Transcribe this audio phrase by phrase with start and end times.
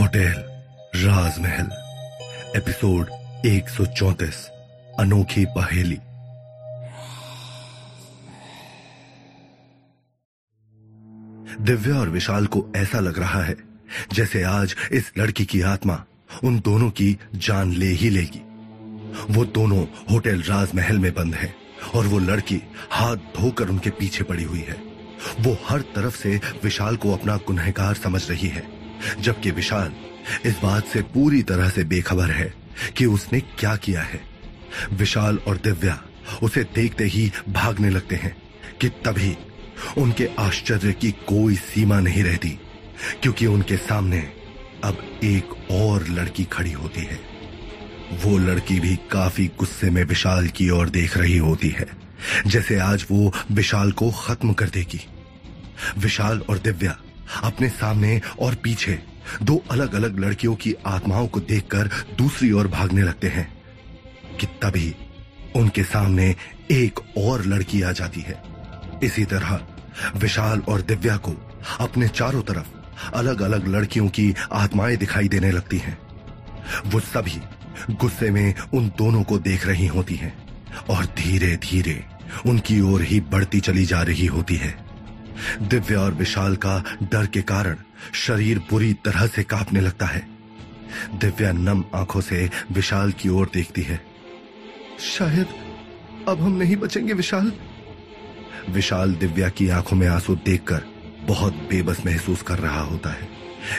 [0.00, 0.34] Hotel,
[1.06, 1.70] राजमहल,
[2.56, 3.10] episode
[3.46, 4.50] 134
[5.00, 6.00] अनोखी पहेली।
[11.60, 13.56] दिव्या और विशाल को ऐसा लग रहा है
[14.12, 16.04] जैसे आज इस लड़की की आत्मा
[16.44, 18.42] उन दोनों की जान ले ही लेगी।
[19.30, 21.54] वो दोनों होटल, राजमहल में बंद है
[21.94, 24.89] और वो लड़की हाथ धोकर उनके पीछे पड़ी हुई है।
[25.40, 28.66] वो हर तरफ़ से विशाल को अपना गुनहगार समझ रही है,
[29.20, 29.92] जबकि विशाल
[30.46, 32.52] इस बात से पूरी तरह से बेखबर है
[32.96, 34.20] कि उसने क्या किया है।
[34.92, 36.02] विशाल और दिव्या
[36.42, 38.36] उसे देखते ही भागने लगते हैं
[38.80, 39.36] कि तभी
[39.98, 42.58] उनके आश्चर्य की कोई सीमा नहीं रहती,
[43.22, 44.20] क्योंकि उनके सामने
[44.84, 47.18] अब एक और लड़की खड़ी होती है।
[48.24, 51.86] वो लड़की भी काफ़ी गुस्से में विशाल की ओर देख रही होती है।
[52.46, 55.06] जैसे आज वो विशाल को खत्म कर देगी।
[55.98, 56.98] विशाल और दिव्या
[57.42, 59.02] अपने सामने और पीछे
[59.42, 63.62] दो अलग अलग लड़कियों की आत्माओं को देखकर दूसरी ओर भागने लगते हैं
[64.40, 64.94] कि तभी
[65.56, 66.36] उनके सामने
[66.70, 68.42] एक और लड़की आ जाती है।
[69.02, 69.60] इसी तरह
[70.16, 72.66] विशाल और दिव्या को अपने चारों तरफ़
[73.14, 75.98] अलग अलग लड़कियों की आत्माएँ दिखाई देने लगती हैं।
[76.86, 77.40] वो सभी
[77.90, 80.49] गुस्से में उन दोनों को देख रही होती हैं।
[80.90, 82.04] और धीरे धीरे
[82.46, 84.84] उनकी ओर ही बढ़ती चली जा रही होती है।
[85.62, 87.76] दिव्या और विशाल का डर के कारण
[88.14, 90.28] शरीर बुरी तरह से कांपने लगता है।
[91.14, 94.00] दिव्या नम आँखों से विशाल की ओर देखती है।
[95.18, 95.46] शायद
[96.28, 97.52] अब हम नहीं बचेंगे विशाल?
[98.68, 100.84] विशाल दिव्या की आँखों में आँसू देखकर
[101.22, 103.28] बहुत बेबस महसूस कर रहा होता है।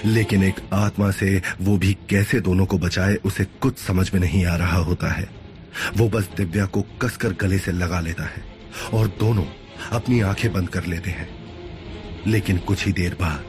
[0.06, 4.46] लेकिन एक आत्मा से वो भी कैसे दोनों को बचाए, उसे कुछ समझ में नहीं
[4.46, 5.41] आ रहा होता है।
[5.98, 8.44] वो बस दिव्या को कसकर गले से लगा लेता है
[8.94, 9.46] और दोनों
[9.92, 11.30] अपनी आँखें बंद कर लेते हैं।
[12.28, 13.46] लेकिन कुछ ही देर बाद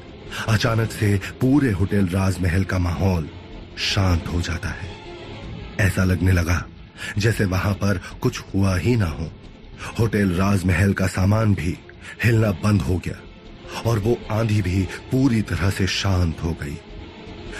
[0.48, 3.30] अचानक से पूरे होटल राजमहल का माहौल
[3.78, 4.90] शांत हो जाता है।
[5.80, 6.66] ऐसा लगने लगा
[7.18, 9.30] जैसे वहाँ पर कुछ हुआ ही ना हो।
[10.00, 11.78] होटल राजमहल का सामान भी
[12.24, 13.20] हिलना बंद हो गया
[13.86, 16.78] और वो आंधी भी पूरी तरह से शांत हो गई।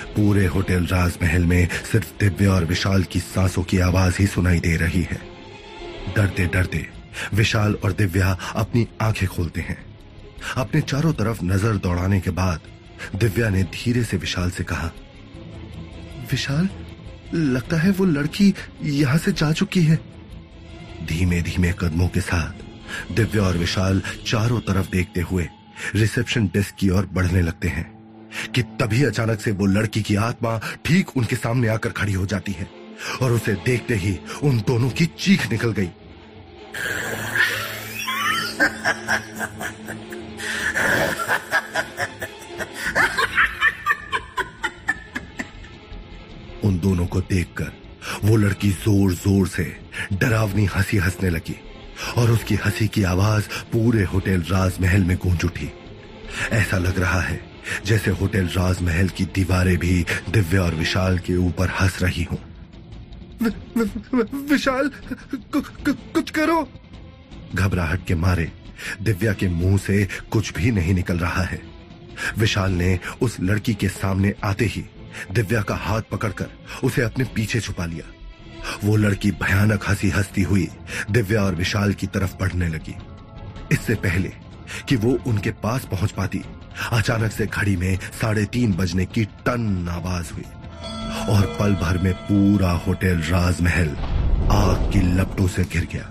[0.09, 4.77] पूरे होटल राजमहल में सिर्फ़ दिव्या और विशाल की सांसों की आवाज़ ही सुनाई दे
[4.77, 5.21] रही है।
[6.17, 6.87] डरते डरते
[7.35, 9.79] विशाल और दिव्या अपनी आँखें खोलते हैं।
[10.57, 12.61] अपने चारों तरफ़ नज़र दौड़ाने के बाद
[13.17, 14.91] दिव्या ने धीरे से विशाल से कहा,
[16.31, 16.69] विशाल,
[17.35, 18.53] लगता है वो लड़की
[18.83, 19.99] यहाँ से जा चुकी है।
[21.07, 25.49] धीमे धीमे कदमों के साथ दिव्या और विशाल चारों तरफ़ देखते हुए
[25.95, 28.02] रिसेप्शन डेस्क की ओर बढ़ने लगते हैं।
[28.55, 32.53] कि तभी अचानक से वो लड़की की आत्मा ठीक उनके सामने आकर खड़ी हो जाती
[32.53, 32.69] है
[33.23, 35.91] और उसे देखते ही उन दोनों की चीख निकल गई।
[46.65, 47.73] उन दोनों को देखकर
[48.25, 49.65] वो लड़की ज़ोर ज़ोर से
[50.13, 51.55] डरावनी हँसी हंसने लगी
[52.19, 55.71] और उसकी हँसी की आवाज़ पूरे होटल राजमहल में गूंज उठी।
[56.53, 57.41] ऐसा लग रहा है
[57.87, 62.39] जैसे होटल राजमहल की दीवारें भी दिव्या और विशाल के ऊपर हंस रही हों।
[64.49, 64.91] विशाल
[65.55, 66.69] कुछ करो।
[67.55, 68.51] घबराहट के मारे
[69.03, 71.61] दिव्या के मुँह से कुछ भी नहीं निकल रहा है।
[72.39, 74.85] विशाल ने उस लड़की के सामने आते ही
[75.33, 76.47] दिव्या का हाथ पकड़कर
[76.85, 78.11] उसे अपने पीछे छुपा लिया।
[78.85, 80.69] वो लड़की भयानक हँसी हंसती हुई
[81.11, 82.95] दिव्या और विशाल की तरफ़ बढ़ने लगी।
[83.73, 84.33] इससे पहले
[84.89, 86.43] कि वो उनके पास पहुँच पाती।
[86.93, 90.45] अचानक से घड़ी में साढ़े तीन बजने की टन आवाज़ हुई
[91.29, 93.89] और पल भर में पूरा होटल राजमहल
[94.53, 96.09] आग की लपटों से घिर गया।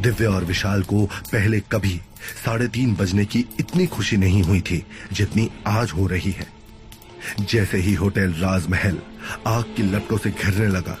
[0.00, 2.00] दिव्य और विशाल को पहले कभी
[2.44, 6.46] साढ़े तीन बजने की इतनी खुशी नहीं हुई थी जितनी आज हो रही है।
[7.40, 8.98] जैसे ही होटल राजमहल
[9.46, 10.96] आग की लपटों से घिरने लगा,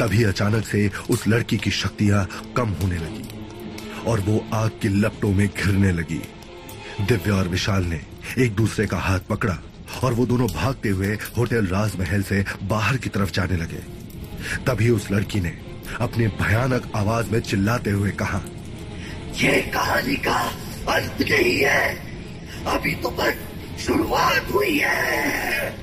[0.00, 2.26] तभी अचानक से उस लड़की की शक्तियाँ
[2.56, 3.31] कम होने लगी।
[4.06, 6.20] और वो आग की लपटों में घिरने लगी।
[7.00, 8.00] दिव्या और विशाल ने
[8.38, 9.58] एक दूसरे का हाथ पकड़ा
[10.04, 13.82] और वो दोनों भागते हुए होटल राजमहल से बाहर की तरफ़ जाने लगे।
[14.66, 15.58] तभी उस लड़की ने
[16.00, 18.40] अपनी भयानक आवाज़ में चिल्लाते हुए कहा,
[19.34, 20.38] ये कहानी का
[20.88, 21.94] अंत नहीं है।
[22.66, 23.34] अभी तो बस
[23.80, 25.76] शुरुआत हुई है।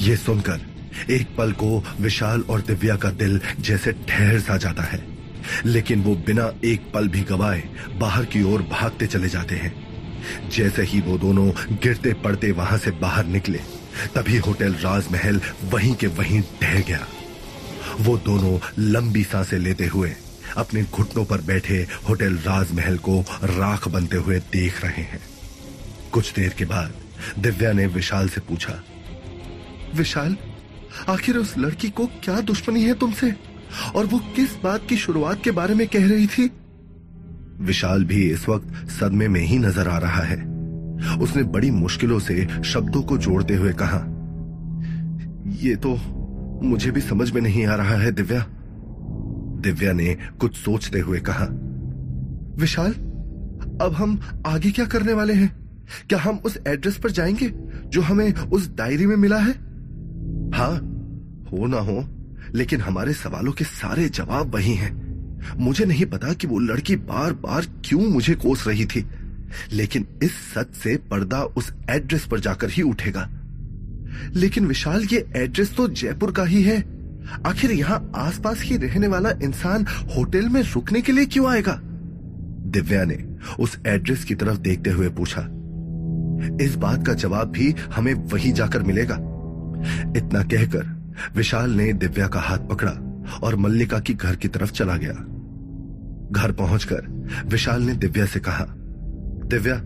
[0.00, 0.66] ये सुनकर
[1.10, 4.98] एक पल को विशाल और दिव्या का दिल जैसे ठहर सा जाता है।
[5.66, 7.62] लेकिन वो बिना एक पल भी गवाए
[7.98, 9.72] बाहर की ओर भागते चले जाते हैं।
[10.50, 11.50] जैसे ही वो दोनों
[11.82, 13.58] गिरते पड़ते वहाँ से बाहर निकले,
[14.14, 17.06] तभी होटल राजमहल वहीं के वहीं ढह गया।
[18.00, 20.12] वो दोनों लंबी साँसें लेते हुए
[20.56, 25.20] अपने घुटनों पर बैठे होटल राजमहल को राख बनते हुए देख रहे हैं।
[26.12, 26.94] कुछ देर के बाद
[27.38, 28.82] दिव्या ने विशाल से पूछा,
[29.94, 30.36] विशाल,
[31.08, 33.34] आखिर उस लड़की को क्या दुश्मनी है तुमसे?
[33.96, 36.50] और वो किस बात की शुरुआत के बारे में कह रही थी?
[37.60, 40.36] विशाल भी इस वक्त सदमे में ही नज़र आ रहा है।
[41.18, 43.98] उसने बड़ी मुश्किलों से शब्दों को जोड़ते हुए कहा,
[45.62, 45.94] ये तो
[46.62, 48.46] मुझे भी समझ में नहीं आ रहा है, दिव्या।
[49.62, 51.44] दिव्या ने कुछ सोचते हुए कहा,
[52.56, 52.92] विशाल,
[53.82, 55.56] अब हम आगे क्या करने वाले हैं?
[56.08, 57.52] क्या हम उस एड्रेस पर जाएँगे
[57.86, 59.52] जो हमें उस डायरी में मिला है?
[60.54, 60.74] हाँ
[61.52, 62.04] हो ना हो
[62.54, 65.08] लेकिन हमारे सवालों के सारे जवाब वही हैं।
[65.56, 69.06] मुझे नहीं पता कि वो लड़की बार बार क्यों मुझे कोस रही थी,
[69.72, 73.28] लेकिन इस सच से पर्दा उस एड्रेस पर जाकर ही उठेगा।
[74.34, 76.98] लेकिन विशाल, ये एड्रेस तो जयपुर का ही है।
[77.46, 79.86] आखिर यहाँ आसपास ही रहने वाला इंसान
[80.16, 81.80] होटल में रुकने के लिए क्यों आएगा?
[82.64, 83.24] दिव्या ने
[83.60, 85.40] उस एड्रेस की तरफ़ देखते हुए पूछा।
[86.64, 89.14] इस बात का जवाब भी हमें वहीं जाकर मिलेगा।
[90.16, 90.97] इतना कहकर
[91.36, 95.12] विशाल ने दिव्या का हाथ पकड़ा और मल्लिका की घर की तरफ़ चला गया।
[96.32, 97.06] घर पहुंचकर
[97.46, 98.66] विशाल ने दिव्या से कहा,
[99.46, 99.76] दिव्या,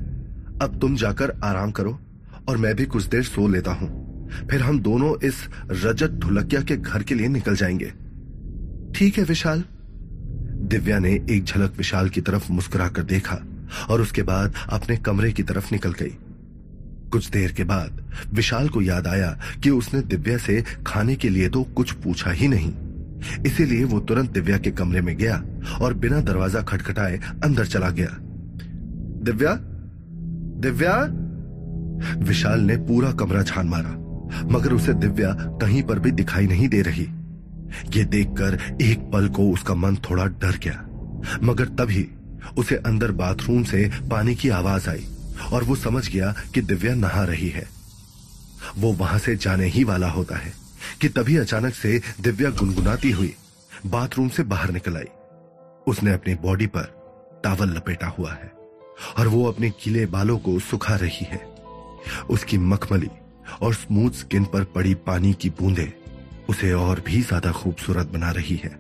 [0.65, 2.01] अब तुम जाकर आराम करो
[2.49, 4.03] और मैं भी कुछ देर सो लेता हूँ।
[4.51, 5.35] फिर हम दोनों इस
[5.71, 7.93] रजत ढुलकिया के घर के लिए निकल जाएँगे।
[8.95, 9.65] ठीक है विशाल?
[10.63, 13.39] दिव्या ने एक झलक विशाल की तरफ़ मुस्कुराकर देखा
[13.91, 16.19] और उसके बाद अपने कमरे की तरफ़ निकल गई।
[17.13, 21.49] कुछ देर के बाद विशाल को याद आया कि उसने दिव्या से खाने के लिए
[21.49, 22.73] तो कुछ पूछा ही नहीं।
[23.47, 25.43] इसीलिए वो तुरंत दिव्या के कमरे में गया
[25.81, 28.17] और बिना दरवाज़ा खटखटाए अंदर चला गया।
[29.25, 29.55] दिव्या?
[30.63, 30.95] दिव्या?
[32.19, 33.91] विशाल ने पूरा कमरा छान मारा,
[34.49, 37.07] मगर उसे दिव्या कहीं पर भी दिखाई नहीं दे रही।
[37.95, 40.83] ये देखकर एक पल को उसका मन थोड़ा डर गया,
[41.43, 42.07] मगर तभी
[42.59, 45.05] उसे अंदर बाथरूम से पानी की आवाज़ आई।
[45.53, 47.67] और वो समझ गया कि दिव्या नहा रही है।
[48.79, 50.53] वो वहाँ से जाने ही वाला होता है
[51.01, 53.35] कि तभी अचानक से दिव्या गुनगुनाती हुई
[53.87, 55.09] बाथरूम से बाहर निकल आई।
[55.87, 58.53] उसने अपनी बॉडी पर टावल लपेटा हुआ है
[59.19, 61.41] और वो अपने गीले बालों को सुखा रही है।
[62.31, 63.11] उसकी मखमली
[63.63, 65.93] और स्मूथ स्किन पर पड़ी पानी की बूंदें
[66.49, 68.79] उसे और भी ज़्यादा खूबसूरत बना रही है।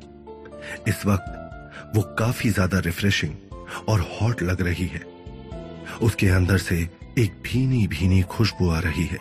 [0.89, 5.12] इस वक्त वो काफ़ी ज़्यादा रिफ्रेशिंग और हॉट लग रही है।
[6.03, 6.77] उसके अंदर से
[7.19, 9.19] एक भीनी भीनी खुशबू आ रही है,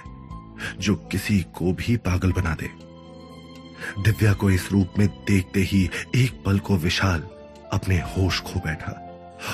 [0.79, 2.69] जो किसी को भी पागल बना दे।
[4.03, 5.83] दिव्या को इस रूप में देखते ही
[6.15, 7.23] एक पल को विशाल
[7.73, 8.91] अपने होश खो बैठा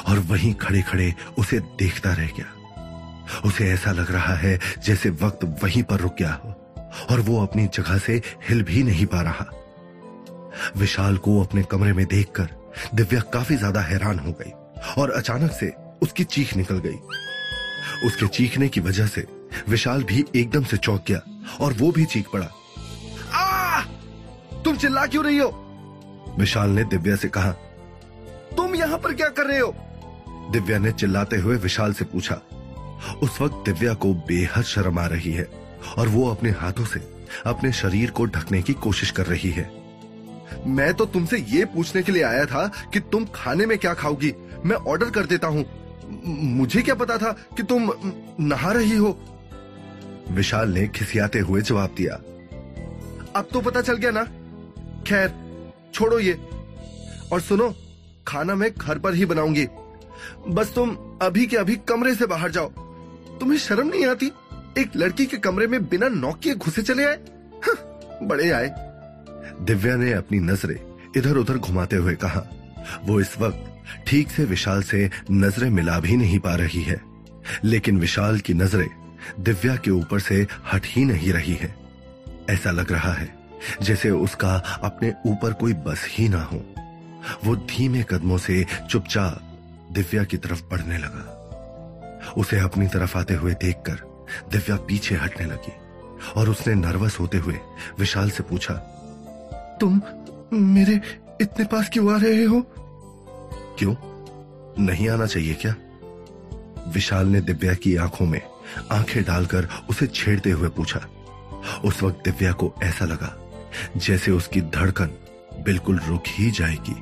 [0.07, 2.53] और वहीं खड़े खड़े उसे देखता रह गया।
[3.45, 6.55] उसे ऐसा लग रहा है जैसे वक्त वहीं पर रुक गया हो
[7.09, 9.45] और वो अपनी जगह से हिल भी नहीं पा रहा।
[10.77, 12.49] विशाल को अपने कमरे में देखकर
[12.95, 14.51] दिव्या काफ़ी ज़्यादा हैरान हो गई
[15.01, 16.97] और अचानक से उसकी चीख निकल गई।
[18.07, 19.25] उसके चीखने की वजह से
[19.69, 21.21] विशाल भी एकदम से चौंक गया
[21.61, 22.49] और वो भी चीख पड़ा।
[23.33, 23.81] आ!
[24.63, 25.49] तुम चिल्ला क्यों रही हो?
[26.39, 27.51] विशाल ने दिव्या से कहा,
[28.57, 29.73] तुम यहाँ पर क्या कर रहे हो?
[30.51, 32.35] दिव्या ने चिल्लाते हुए विशाल से पूछा,
[33.23, 35.47] उस वक्त दिव्या को बेहद शर्म आ रही है
[35.97, 36.99] और वो अपने हाथों से
[37.45, 39.69] अपने शरीर को ढकने की कोशिश कर रही है।
[40.67, 44.33] मैं तो तुमसे ये पूछने के लिए आया था कि तुम खाने में क्या खाओगी?
[44.65, 45.65] मैं ऑर्डर कर देता हूँ।
[46.27, 47.91] मुझे क्या पता था कि तुम
[48.39, 49.21] नहा रही हो?
[50.29, 52.13] विशाल ने खिसियाते हुए जवाब दिया।
[53.35, 54.23] अब तो पता चल गया ना।
[55.03, 55.33] खैर,
[55.93, 56.33] छोड़ो ये।
[57.33, 57.75] और सुनो,
[58.27, 59.67] खाना मैं घर पर ही बनाऊँगी।
[60.47, 62.69] बस तुम अभी के अभी कमरे से बाहर जाओ।
[63.39, 64.31] तुम्हें शर्म नहीं आती?
[64.77, 67.17] एक लड़की के कमरे में बिना नौक घुसे चले आए?
[68.23, 68.69] बड़े आए।
[69.61, 72.47] दिव्या ने अपनी नज़रें इधर उधर घुमाते हुए कहा,
[73.03, 73.76] वो इस वक्त
[74.07, 77.01] ठीक से विशाल से नज़रें मिला भी नहीं पा रही है।
[77.63, 78.87] लेकिन विशाल की नज़रें
[79.39, 81.73] दिव्या के ऊपर से हट ही नहीं रही है।
[82.49, 83.33] ऐसा लग रहा है,
[83.81, 86.63] जैसे उसका अपने ऊपर कोई बस ही ना हो।
[87.45, 91.33] वो धीमे कदमों से चुपचाप दिव्या की तरफ़ बढ़ने लगा।
[92.37, 93.99] उसे अपनी तरफ़ आते हुए देखकर
[94.51, 95.73] दिव्या पीछे हटने लगी
[96.35, 97.57] और उसने नर्वस होते हुए
[97.99, 98.73] विशाल से पूछा,
[99.81, 100.01] तुम
[100.53, 100.99] मेरे
[101.41, 102.59] इतने पास क्यों आ रहे हो?
[103.79, 103.95] क्यों?
[104.85, 105.75] नहीं आना चाहिए क्या?
[106.87, 108.41] विशाल ने दिव्या की आँखों में
[108.91, 110.99] आँखें डालकर उसे छेड़ते हुए पूछा।
[111.85, 113.51] उस वक्त दिव्या को ऐसा लगा
[113.97, 115.09] जैसे उसकी धड़कन
[115.63, 116.95] बिल्कुल रुक ही जाएगी।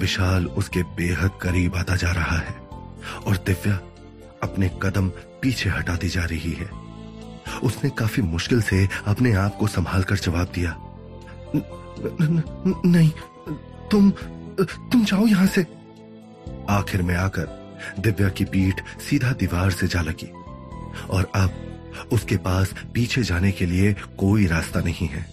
[0.00, 2.54] विशाल उसके बेहद करीब आता जा रहा है
[3.26, 3.80] और दिव्या
[4.42, 5.08] अपने कदम
[5.42, 6.70] पीछे हटाती जा रही है।
[7.62, 10.76] उसने काफ़ी मुश्किल से अपने आप को संभालकर जवाब दिया
[11.56, 11.62] न,
[12.22, 13.10] न, न, नहीं
[13.90, 14.12] तुम
[14.60, 15.62] तुम जाओ यहाँ से।
[16.70, 17.60] आखिर में आकर
[17.98, 20.30] दिव्या की पीठ सीधा दीवार से जा लगी।
[21.08, 25.26] और अब उसके पास पीछे जाने के लिए कोई रास्ता नहीं है।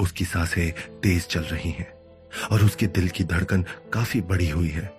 [0.00, 0.70] उसकी साँसें
[1.00, 1.92] तेज चल रही हैं
[2.52, 4.92] और उसके दिल की धड़कन काफ़ी बड़ी हुई है।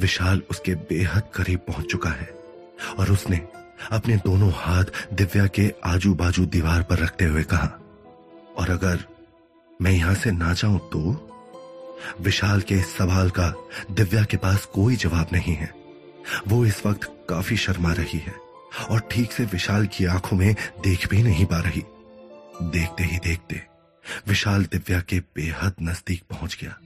[0.00, 2.28] विशाल उसके बेहद करीब पहुँच चुका है
[2.98, 3.36] और उसने
[3.92, 7.70] अपने दोनों हाथ दिव्या के आजू बाजू दीवार पर रखते हुए कहा,
[8.58, 9.04] और अगर
[9.80, 11.26] मैं यहाँ से ना जाऊँ तो?
[12.20, 13.52] विशाल के इस सवाल का
[13.90, 15.72] दिव्या के पास कोई जवाब नहीं है।
[16.48, 18.34] वो इस वक्त काफ़ी शर्मा रही है
[18.90, 21.82] और ठीक से विशाल की आँखों में देख भी नहीं पा रही।
[22.62, 23.62] देखते ही देखते
[24.28, 26.76] विशाल दिव्या के बेहद नज़दीक पहुँच गया।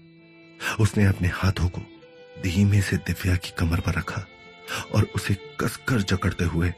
[0.80, 1.80] उसने अपने हाथों को
[2.42, 4.25] धीमे से दिव्या की कमर पर रखा
[4.94, 6.68] और उसे कसकर जकड़ते हुए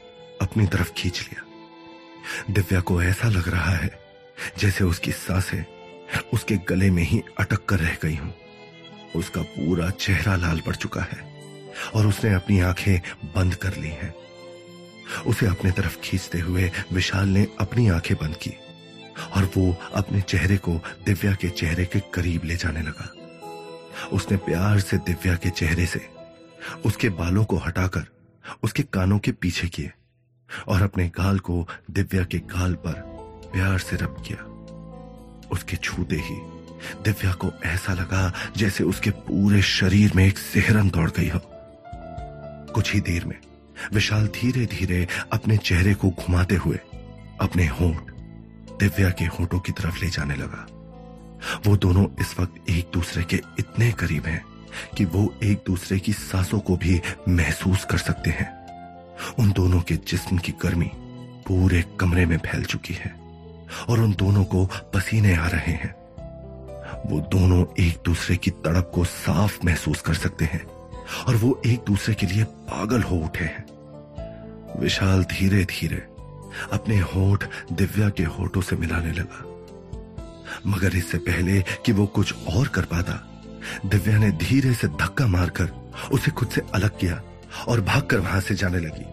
[0.41, 3.99] अपनी तरफ़ खींच लिया। दिव्या को ऐसा लग रहा है
[4.59, 5.63] जैसे उसकी साँसें
[6.33, 8.33] उसके गले में ही अटक कर रह गई हूँ।
[9.15, 11.25] उसका पूरा चेहरा लाल पड़ चुका है
[11.95, 12.99] और उसने अपनी आँखें
[13.35, 14.13] बंद कर ली हैं।
[15.27, 18.51] उसे अपने तरफ़ खींचते हुए विशाल ने अपनी आँखें बंद की
[19.35, 20.73] और वो अपने चेहरे को
[21.05, 23.13] दिव्या के चेहरे के करीब ले जाने लगा।
[24.13, 26.01] उसने प्यार से दिव्या के चेहरे से
[26.85, 28.05] उसके बालों को हटाकर
[28.63, 29.91] उसके कानों के पीछे किए
[30.67, 33.01] और अपने गाल को दिव्या के गाल पर
[33.53, 34.37] प्यार से रब किया।
[35.51, 36.39] उसके छूते ही
[37.03, 41.39] दिव्या को ऐसा लगा जैसे उसके पूरे शरीर में एक सेहरन दौड़ गई हो।
[42.73, 43.39] कुछ ही देर में
[43.93, 46.79] विशाल धीरे धीरे अपने चेहरे को घुमाते हुए
[47.41, 48.11] अपने होंठ
[48.79, 50.67] दिव्या के होठों की तरफ़ ले जाने लगा।
[51.65, 54.45] वो दोनों इस वक्त एक दूसरे के इतने करीब हैं
[54.97, 58.57] कि वो एक दूसरे की सांसों को भी महसूस कर सकते हैं।
[59.39, 60.91] उन दोनों के जिस्म की गर्मी
[61.47, 63.26] पूरे कमरे में फैल चुकी है।
[63.89, 65.95] और उन दोनों को पसीने आ रहे हैं।
[67.05, 70.65] वो दोनों एक दूसरे की तड़प को साफ़ महसूस कर सकते हैं
[71.27, 73.65] और वो एक दूसरे के लिए पागल हो उठे हैं।
[74.79, 76.07] विशाल धीरे धीरे
[76.73, 77.43] अपने होठ
[77.73, 79.43] दिव्या के होठों से मिलाने लगा।
[80.67, 83.43] मगर इससे पहले कि वो कुछ और कर पाता,
[83.85, 87.21] दिव्या ने धीरे से धक्का मारकर उसे खुद से अलग किया
[87.67, 89.05] और भागकर वहाँ से जाने लगी।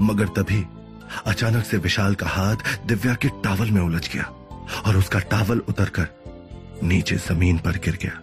[0.00, 0.66] मगर तभी
[1.26, 4.24] अचानक से विशाल का हाथ दिव्या के टावल में उलझ गया
[4.86, 6.08] और उसका टावल उतरकर
[6.82, 8.20] नीचे ज़मीन पर गिर गया।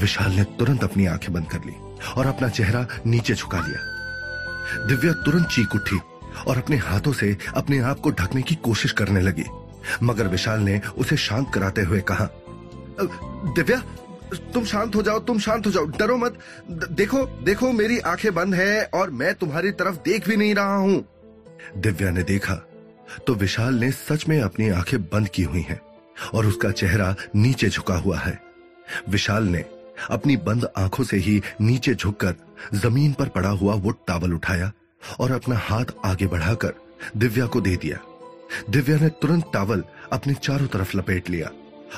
[0.00, 1.74] विशाल ने तुरंत अपनी आँखें बंद कर ली
[2.16, 5.98] और अपना चेहरा नीचे झुका लिया। दिव्या तुरंत चीख उठी
[6.46, 9.44] और अपने हाथों से अपने आप को ढकने की कोशिश करने लगी,
[10.02, 12.28] मगर विशाल ने उसे शांत कराते हुए कहा
[13.00, 13.82] दिव्या,
[14.54, 16.38] तुम शांत हो जाओ, तुम शांत हो जाओ, डरो मत।
[16.70, 21.04] देखो देखो, मेरी आँखें बंद है और मैं तुम्हारी तरफ़ देख भी नहीं रहा हूँ।
[21.76, 22.54] दिव्या ने देखा
[23.26, 25.80] तो विशाल ने सच में अपनी आँखें बंद की हुई हैं
[26.34, 28.38] और उसका चेहरा नीचे झुका हुआ है।
[29.08, 29.64] विशाल ने
[30.10, 32.34] अपनी बंद आँखों से ही नीचे झुककर
[32.74, 34.72] ज़मीन पर पड़ा हुआ वो टावल उठाया
[35.20, 36.74] और अपना हाथ आगे बढ़ाकर
[37.16, 37.98] दिव्या को दे दिया।
[38.70, 41.50] दिव्या ने तुरंत टावल अपने चारों तरफ़ लपेट लिया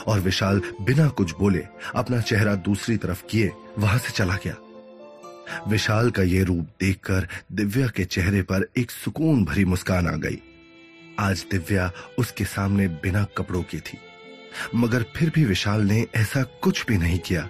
[0.06, 4.54] और विशाल बिना कुछ बोले अपना चेहरा दूसरी तरफ़ किए वहाँ से चला गया।
[5.68, 10.38] विशाल का यह रूप देखकर दिव्या के चेहरे पर एक सुकून भरी मुस्कान आ गई।
[11.20, 13.98] आज दिव्या उसके सामने बिना कपड़ों की थी।
[14.74, 17.48] मगर फिर भी विशाल ने ऐसा कुछ भी नहीं किया,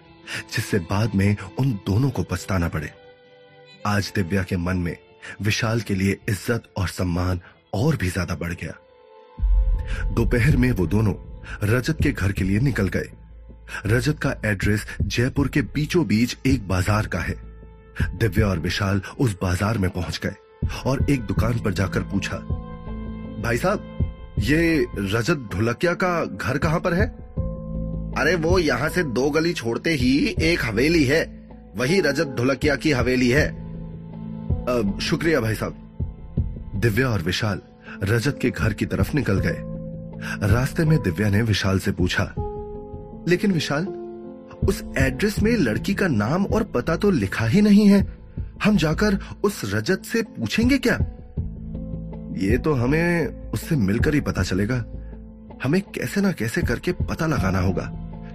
[0.55, 2.91] जिससे बाद में उन दोनों को पछताना पड़े।
[3.87, 4.97] आज दिव्या के मन में
[5.43, 7.41] विशाल के लिए इज़्ज़त और सम्मान
[7.75, 8.75] और भी ज़्यादा बढ़ गया।
[10.15, 11.15] दोपहर में वो दोनों
[11.65, 13.11] रजत के घर के लिए निकल गए।
[13.87, 17.48] रजत का एड्रेस जयपुर के बीचों बीच एक बाज़ार का है।
[18.15, 20.35] दिव्या और विशाल उस बाज़ार में पहुँच गए
[20.87, 22.37] और एक दुकान पर जाकर पूछा
[23.43, 27.07] भाई साहब ये रजत ढोलकिया का घर कहाँ पर है?
[28.19, 30.13] अरे वो यहाँ से दो गली छोड़ते ही
[30.43, 31.23] एक हवेली है
[31.77, 35.75] वही रजत ढोलकिया की हवेली है। आ, शुक्रिया भाई साहब.
[36.77, 37.61] दिव्या और विशाल
[38.03, 42.25] रजत के घर की तरफ़ निकल गए। रास्ते में दिव्या ने विशाल से पूछा
[43.29, 43.85] लेकिन विशाल
[44.65, 48.19] उस एड्रेस में लड़की का नाम और पता तो लिखा ही नहीं है।
[48.65, 50.95] हम जाकर उस रजत से पूछेंगे क्या?
[52.39, 54.85] ये तो हमें उससे मिलकर ही पता चलेगा।
[55.65, 57.83] हमें कैसे ना कैसे करके पता लगाना होगा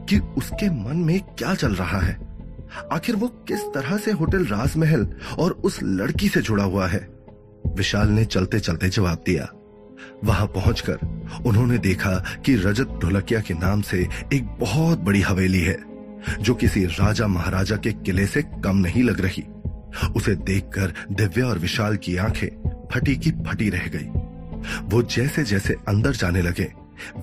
[0.09, 2.17] कि उसके मन में क्या चल रहा है।
[2.91, 5.07] आखिर वो किस तरह से होटल राजमहल
[5.39, 7.09] और उस लड़की से जुड़ा हुआ है?
[7.67, 9.47] विशाल ने चलते चलते जवाब दिया।
[10.23, 10.97] वहाँ पहुंचकर
[11.45, 12.15] उन्होंने देखा
[12.45, 15.92] कि रजत ढोलकिया के नाम से एक बहुत बड़ी हवेली है।
[16.39, 19.43] जो किसी राजा महाराजा के किले से कम नहीं लग रही
[20.15, 22.47] उसे देखकर दिव्या और विशाल की आँखें
[22.93, 24.07] फटी की फटी रह गई
[24.89, 26.71] वो जैसे जैसे अंदर जाने लगे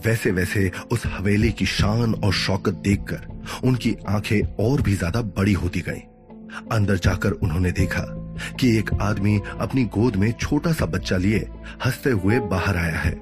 [0.07, 3.27] वैसे वैसे उस हवेली की शान और शौकत देखकर
[3.65, 6.01] उनकी आँखें और भी ज़्यादा बड़ी होती गईं।
[6.73, 8.03] अंदर जाकर उन्होंने देखा
[8.61, 11.47] कि एक आदमी अपनी गोद में छोटा सा बच्चा लिए
[11.85, 13.13] हँसते हुए बाहर आया है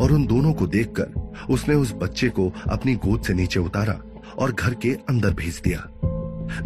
[0.00, 4.00] और उन दोनों को देखकर उसने उस बच्चे को अपनी गोद से नीचे उतारा
[4.38, 5.86] और घर के अंदर भेज दिया।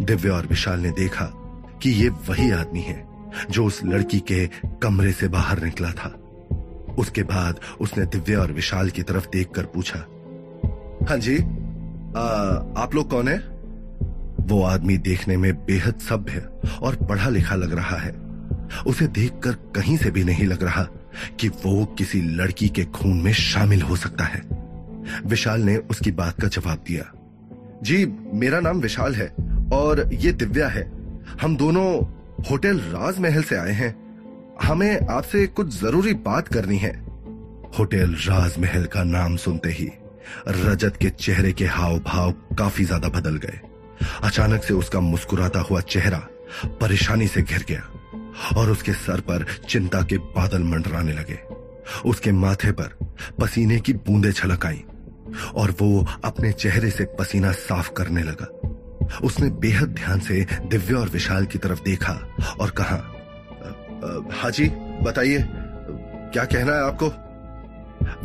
[0.01, 1.25] दिव्या और विशाल ने देखा
[1.83, 3.07] कि ये वही आदमी है
[3.51, 6.15] जो उस लड़की के कमरे से बाहर निकला था।
[6.99, 9.99] उसके बाद उसने दिव्या और विशाल की तरफ़ देखकर पूछा
[11.09, 12.21] हाँ जी आ,
[12.83, 13.37] आप लोग कौन है?
[14.39, 16.49] वो आदमी देखने में बेहद सभ्य
[16.81, 18.11] और पढ़ा लिखा लग रहा है।
[18.87, 20.83] उसे देखकर कहीं से भी नहीं लग रहा
[21.39, 24.41] कि वो किसी लड़की के खून में शामिल हो सकता है।
[25.25, 27.11] विशाल ने उसकी बात का जवाब दिया।
[27.83, 29.27] जी, मेरा नाम विशाल है
[29.73, 30.83] और ये दिव्या है।
[31.41, 31.85] हम दोनों
[32.49, 33.95] होटल राजमहल से आए हैं।
[34.63, 36.91] हमें आपसे कुछ ज़रूरी बात करनी है।
[37.77, 39.89] होटल राजमहल का नाम सुनते ही
[40.47, 43.59] रजत के चेहरे के हाव भाव काफ़ी ज़्यादा बदल गए।
[44.23, 46.21] अचानक से उसका मुस्कुराता हुआ चेहरा
[46.81, 47.81] परेशानी से घिर गया
[48.57, 51.39] और उसके सर पर चिंता के बादल मंडराने लगे।
[52.05, 52.97] उसके माथे पर
[53.39, 54.83] पसीने की बूंदें छलक आई।
[55.55, 58.47] और वो अपने चेहरे से पसीना साफ़ करने लगा।
[59.23, 62.13] उसने बेहद ध्यान से दिव्या और विशाल की तरफ़ देखा
[62.59, 63.15] और कहा
[64.31, 64.67] हाजी,
[65.03, 65.43] बताइए,
[66.33, 67.11] क्या कहना है आपको?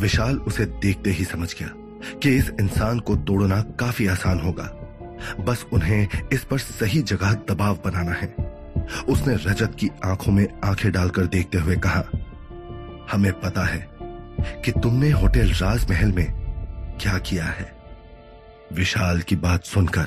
[0.01, 1.69] विशाल उसे देखते ही समझ गया
[2.19, 4.65] कि इस इंसान को तोड़ना काफ़ी आसान होगा।
[5.41, 8.35] बस उन्हें इस पर सही जगह दबाव बनाना है।
[9.09, 12.05] उसने रजत की आँखों में आँखें डालकर देखते हुए कहा,
[13.13, 13.89] हमें पता है
[14.65, 16.44] कि तुमने होटल राजमहल में
[17.01, 17.73] क्या किया है?
[18.73, 20.07] विशाल की बात सुनकर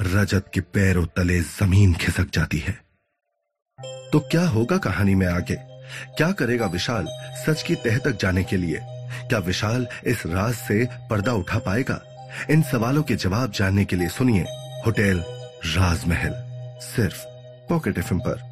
[0.00, 2.72] रजत के पैरों तले ज़मीन खिसक जाती है।
[4.12, 5.56] तो क्या होगा कहानी में आगे?
[6.16, 7.06] क्या करेगा विशाल
[7.46, 8.78] सच की तह तक जाने के लिए?
[9.28, 12.02] क्या विशाल इस राज से पर्दा उठा पाएगा?
[12.50, 14.42] इन सवालों के जवाब जानने के लिए सुनिए
[14.86, 15.24] होटल
[15.66, 16.32] राजमहल,
[16.82, 17.24] सिर्फ़
[17.68, 18.51] पॉकेट एफ़ पर।